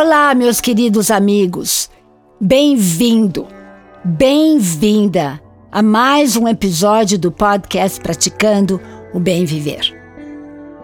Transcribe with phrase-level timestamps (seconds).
[0.00, 1.90] Olá, meus queridos amigos.
[2.40, 3.48] Bem-vindo,
[4.04, 5.42] bem-vinda
[5.72, 8.80] a mais um episódio do podcast Praticando
[9.12, 9.92] o Bem Viver.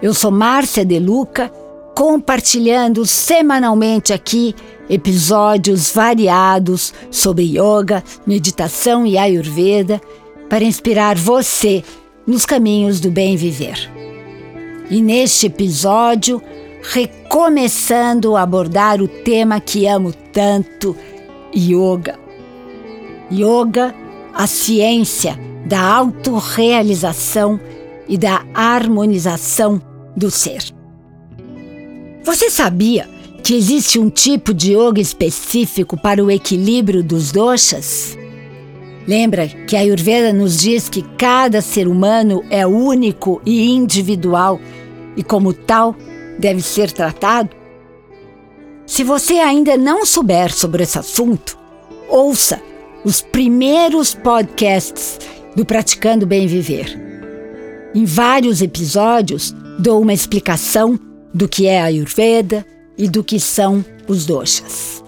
[0.03, 1.49] Eu sou Márcia De Luca,
[1.97, 4.53] compartilhando semanalmente aqui
[4.91, 10.01] episódios variados sobre yoga, meditação e ayurveda
[10.51, 11.85] para inspirar você
[12.27, 13.89] nos caminhos do bem viver.
[14.91, 16.43] E neste episódio,
[16.85, 20.95] recomeçando a abordar o tema que amo tanto,
[21.57, 22.19] yoga.
[23.33, 23.95] Yoga,
[24.35, 27.59] a ciência da autorrealização
[28.07, 29.81] e da harmonização
[30.15, 30.63] do ser.
[32.23, 33.09] Você sabia
[33.43, 38.17] que existe um tipo de yoga específico para o equilíbrio dos doshas?
[39.07, 44.61] Lembra que a Ayurveda nos diz que cada ser humano é único e individual
[45.17, 45.95] e, como tal,
[46.39, 47.51] deve ser tratado?
[48.87, 51.59] Se você ainda não souber sobre esse assunto,
[52.09, 52.61] ouça
[53.05, 55.19] os primeiros podcasts
[55.55, 57.01] do Praticando Bem Viver.
[57.95, 60.99] Em vários episódios, dou uma explicação
[61.33, 65.03] do que é a Ayurveda e do que são os doshas.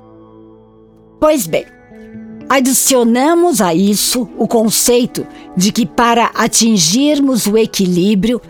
[1.21, 1.65] Pois bem,
[2.49, 8.41] adicionamos a isso o conceito de que para atingirmos o equilíbrio,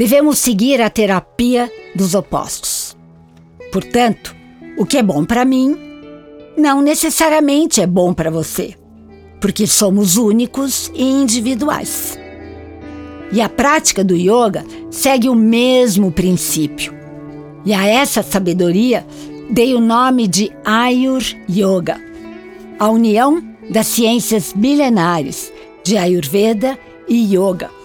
[0.00, 2.96] devemos seguir a terapia dos opostos.
[3.70, 4.34] Portanto,
[4.78, 5.76] o que é bom para mim
[6.56, 8.74] não necessariamente é bom para você,
[9.42, 12.18] porque somos únicos e individuais.
[13.30, 16.94] E a prática do yoga segue o mesmo princípio.
[17.66, 19.06] E a essa sabedoria
[19.50, 22.00] dei o nome de Ayur Yoga,
[22.78, 25.52] a união das ciências milenares
[25.84, 27.79] de Ayurveda e Yoga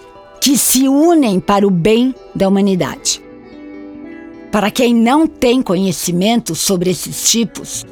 [0.46, 3.20] que se unem para o bem da humanidade.
[4.52, 7.84] Para quem não tem conhecimento sobre esses tipos,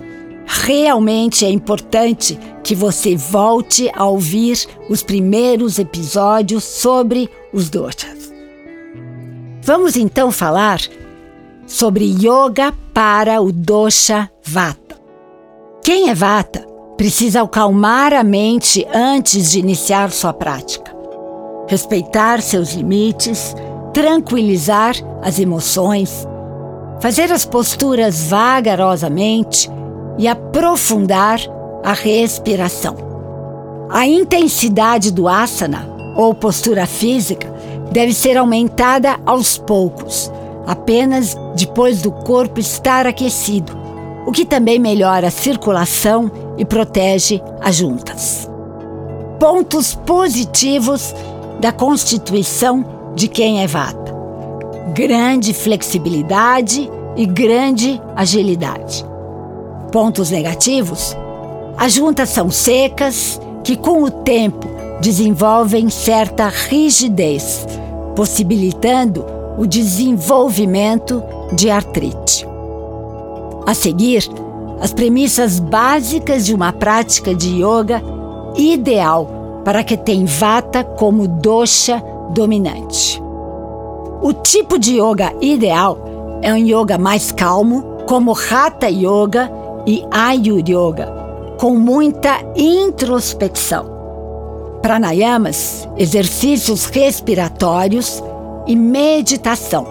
[0.47, 8.33] realmente é importante que você volte a ouvir os primeiros episódios sobre os doshas.
[9.61, 10.79] Vamos então falar
[11.67, 14.97] sobre yoga para o dosha vata.
[15.83, 16.65] Quem é vata
[16.97, 20.94] precisa acalmar a mente antes de iniciar sua prática
[21.69, 23.55] respeitar seus limites,
[23.93, 26.27] tranquilizar as emoções,
[27.01, 29.71] fazer as posturas vagarosamente
[30.19, 31.41] e aprofundar
[31.83, 32.97] a respiração.
[33.91, 37.53] A intensidade do asana, ou postura física,
[37.93, 40.33] deve ser aumentada aos poucos,
[40.67, 43.77] apenas depois do corpo estar aquecido,
[44.27, 48.51] o que também melhora a circulação e protege as juntas.
[49.39, 51.15] Pontos positivos
[51.65, 54.15] da constituição de quem é vata.
[54.93, 59.03] Grande flexibilidade e grande agilidade.
[59.91, 61.17] Pontos negativos:
[61.79, 64.69] as juntas são secas, que com o tempo
[65.01, 67.67] desenvolvem certa rigidez,
[68.15, 69.25] possibilitando
[69.57, 72.47] o desenvolvimento de artrite.
[73.67, 74.29] A seguir,
[74.83, 78.03] as premissas básicas de uma prática de yoga
[78.55, 79.34] ideal
[79.65, 83.23] para que tem Vata como dosha dominante.
[84.23, 85.99] O tipo de yoga ideal
[86.43, 89.51] é um yoga mais calmo, como Hatha Yoga
[89.87, 93.93] e Ayur Yoga, com muita introspecção.
[94.83, 98.23] Pranayamas, exercícios respiratórios
[98.67, 99.87] e meditação.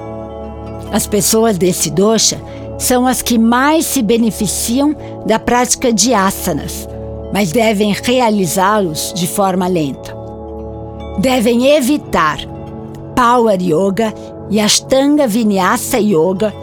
[0.91, 2.39] As pessoas desse dosha
[2.77, 4.95] são as que mais se beneficiam
[5.25, 6.87] da prática de asanas,
[7.33, 10.15] mas devem realizá-los de forma lenta.
[11.17, 12.37] Devem evitar
[13.15, 14.13] Power Yoga
[14.51, 16.53] e Ashtanga Vinyasa Yoga,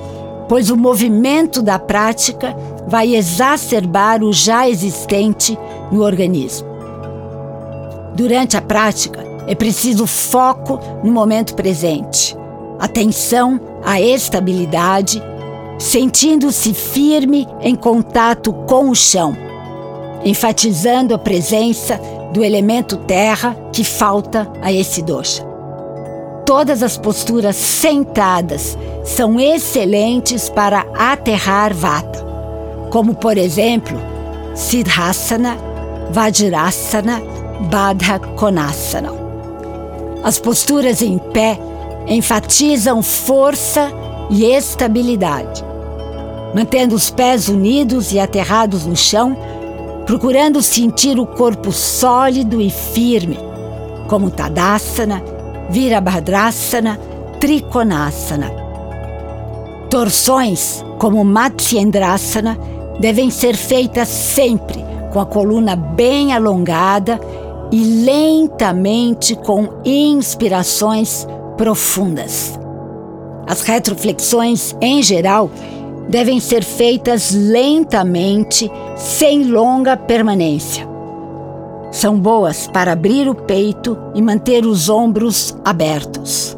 [0.48, 5.59] pois o movimento da prática vai exacerbar o já existente
[5.91, 6.69] no organismo.
[8.14, 12.36] Durante a prática, é preciso foco no momento presente,
[12.78, 15.21] atenção à estabilidade,
[15.78, 19.49] sentindo-se firme em contato com o chão
[20.24, 22.00] enfatizando a presença
[22.32, 25.44] do elemento terra que falta a esse dosha.
[26.46, 32.26] Todas as posturas sentadas são excelentes para aterrar vata,
[32.90, 33.96] como por exemplo
[34.54, 35.56] Siddhasana,
[36.10, 37.22] Vajrasana,
[37.70, 39.12] Baddha Konasana.
[40.22, 41.58] As posturas em pé
[42.06, 43.90] enfatizam força
[44.28, 45.64] e estabilidade.
[46.54, 49.36] Mantendo os pés unidos e aterrados no chão,
[50.10, 53.39] procurando sentir o corpo sólido e firme,
[54.09, 55.22] como Tadasana,
[55.71, 56.98] Virabhadrasana,
[57.39, 58.51] Trikonasana.
[59.89, 62.59] Torções, como Matsyendrasana,
[62.98, 67.21] devem ser feitas sempre com a coluna bem alongada
[67.71, 71.24] e lentamente com inspirações
[71.56, 72.59] profundas.
[73.47, 75.48] As retroflexões, em geral,
[76.08, 80.88] devem ser feitas lentamente, sem longa permanência.
[81.92, 86.56] São boas para abrir o peito e manter os ombros abertos.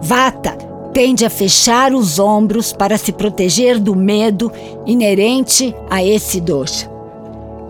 [0.00, 0.56] Vata
[0.92, 4.50] tende a fechar os ombros para se proteger do medo
[4.86, 6.90] inerente a esse dosha.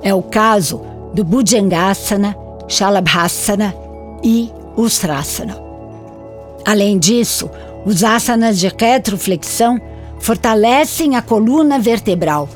[0.02, 0.80] É o caso
[1.12, 2.36] do Bhujangasana,
[2.68, 3.74] Shalabhasana
[4.22, 5.56] e Ustrasana.
[6.64, 7.50] Além disso,
[7.84, 9.80] os asanas de retroflexão
[10.20, 12.48] fortalecem a coluna vertebral,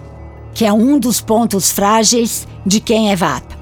[0.52, 3.58] que é um dos pontos frágeis de quem é vata.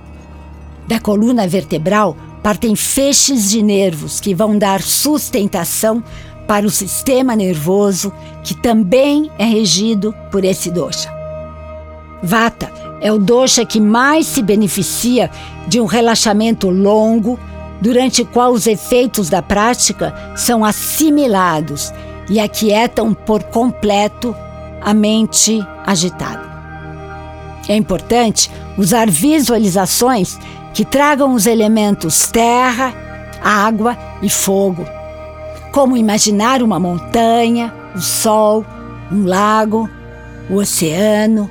[0.86, 6.02] Da coluna vertebral partem feixes de nervos que vão dar sustentação
[6.46, 8.12] para o sistema nervoso,
[8.42, 11.08] que também é regido por esse dosha.
[12.22, 12.70] Vata
[13.00, 15.30] é o dosha que mais se beneficia
[15.66, 17.38] de um relaxamento longo,
[17.80, 21.92] durante o qual os efeitos da prática são assimilados
[22.28, 24.34] e aquietam por completo
[24.80, 26.50] a mente agitada.
[27.68, 30.38] É importante usar visualizações
[30.74, 32.92] que tragam os elementos terra,
[33.42, 34.84] água e fogo,
[35.70, 38.64] como imaginar uma montanha, o sol,
[39.10, 39.88] um lago,
[40.48, 41.50] o oceano,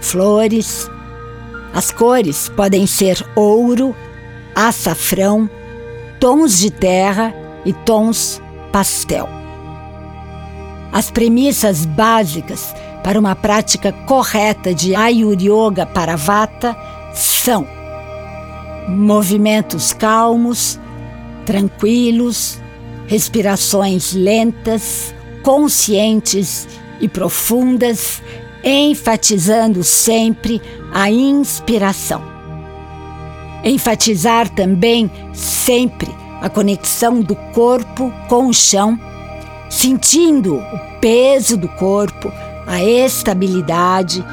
[0.00, 0.90] flores.
[1.72, 3.94] As cores podem ser ouro,
[4.54, 5.48] açafrão,
[6.18, 7.34] tons de terra
[7.64, 8.40] e tons
[8.72, 9.35] pastel.
[10.96, 16.74] As premissas básicas para uma prática correta de Ayur Yoga para Vata
[17.12, 17.68] são
[18.88, 20.80] movimentos calmos,
[21.44, 22.58] tranquilos,
[23.06, 26.66] respirações lentas, conscientes
[26.98, 28.22] e profundas,
[28.64, 30.62] enfatizando sempre
[30.94, 32.22] a inspiração.
[33.62, 36.08] Enfatizar também sempre
[36.40, 38.98] a conexão do corpo com o chão
[39.68, 42.32] sentindo o peso do corpo,
[42.66, 44.24] a estabilidade,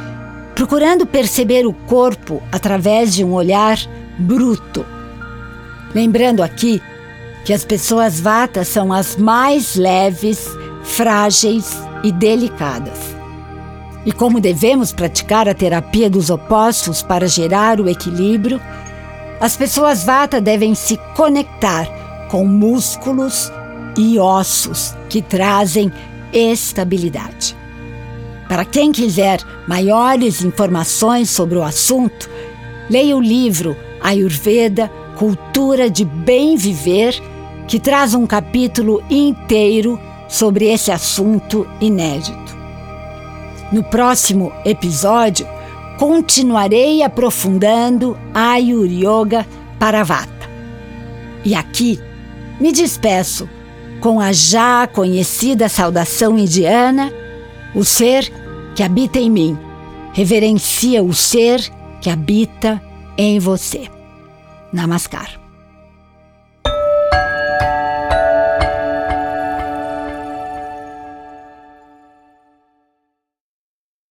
[0.55, 3.77] procurando perceber o corpo através de um olhar
[4.17, 4.85] bruto.
[5.93, 6.81] Lembrando aqui
[7.45, 10.47] que as pessoas vatas são as mais leves,
[10.83, 13.13] frágeis e delicadas.
[14.05, 18.59] E como devemos praticar a terapia dos opostos para gerar o equilíbrio,
[19.39, 21.87] as pessoas vata devem se conectar
[22.29, 23.51] com músculos
[23.97, 25.91] e ossos que trazem
[26.31, 27.55] estabilidade.
[28.47, 32.29] Para quem quiser maiores informações sobre o assunto,
[32.89, 37.13] leia o livro Ayurveda Cultura de Bem Viver,
[37.67, 42.57] que traz um capítulo inteiro sobre esse assunto inédito.
[43.71, 45.47] No próximo episódio,
[45.97, 49.47] continuarei aprofundando Ayur Yoga
[49.79, 50.31] para Vata.
[51.45, 51.99] E aqui
[52.59, 53.49] me despeço
[54.03, 57.09] com a já conhecida saudação indiana:
[57.73, 58.29] o ser
[58.75, 59.57] que habita em mim
[60.11, 61.71] reverencia o ser
[62.01, 62.81] que habita
[63.17, 63.87] em você.
[64.73, 65.42] Namaskar.